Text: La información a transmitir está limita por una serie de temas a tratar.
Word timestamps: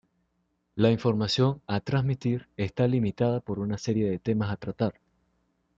La 0.73 0.89
información 0.89 1.61
a 1.67 1.79
transmitir 1.79 2.47
está 2.57 2.87
limita 2.87 3.39
por 3.41 3.59
una 3.59 3.77
serie 3.77 4.09
de 4.09 4.17
temas 4.17 4.49
a 4.49 4.55
tratar. 4.57 4.95